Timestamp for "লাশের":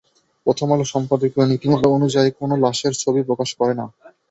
2.63-2.93